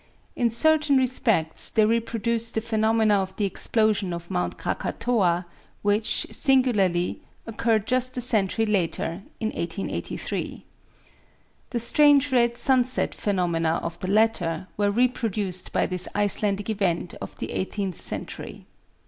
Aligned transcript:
In 0.35 0.49
certain 0.49 0.97
respects 0.97 1.69
they 1.69 1.85
reproduced 1.85 2.55
the 2.55 2.61
phenomena 2.61 3.21
of 3.21 3.35
the 3.35 3.45
explosion 3.45 4.13
of 4.13 4.31
Mount 4.31 4.57
Krakatoa, 4.57 5.45
which, 5.83 6.25
singularly, 6.31 7.21
occurred 7.45 7.85
just 7.85 8.17
a 8.17 8.19
century 8.21 8.65
later, 8.65 9.21
in 9.39 9.49
1883. 9.49 10.65
The 11.69 11.77
strange 11.79 12.31
red 12.31 12.57
sunset 12.57 13.13
phenomena 13.13 13.79
of 13.83 13.99
the 13.99 14.09
latter 14.09 14.67
were 14.75 14.89
reproduced 14.89 15.71
by 15.71 15.85
this 15.85 16.07
Icelandic 16.15 16.71
event 16.71 17.13
of 17.21 17.35
the 17.35 17.51
eighteenth 17.51 17.97
century. 18.01 18.65